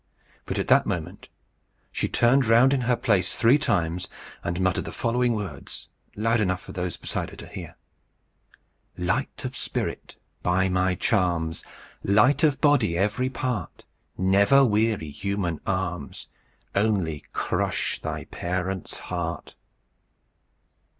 But 0.47 0.57
at 0.57 0.65
that 0.67 0.87
moment 0.87 1.29
she 1.91 2.07
turned 2.07 2.47
round 2.47 2.73
in 2.73 2.81
her 2.81 2.95
place 2.95 3.37
three 3.37 3.59
times, 3.59 4.07
and 4.43 4.59
muttered 4.59 4.85
the 4.85 4.91
following 4.91 5.33
words, 5.35 5.89
loud 6.15 6.41
enough 6.41 6.61
for 6.63 6.71
those 6.71 6.97
beside 6.97 7.29
her 7.29 7.35
to 7.35 7.45
hear: 7.45 7.75
"Light 8.97 9.45
of 9.45 9.55
spirit, 9.55 10.15
by 10.41 10.69
my 10.69 10.95
charms, 10.95 11.63
Light 12.03 12.43
of 12.43 12.59
body, 12.59 12.97
every 12.97 13.29
part, 13.29 13.85
Never 14.17 14.65
weary 14.65 15.11
human 15.11 15.61
arms 15.67 16.27
Only 16.73 17.23
crush 17.31 18.01
thy 18.01 18.25
parents' 18.25 18.97
heart!" 18.97 19.53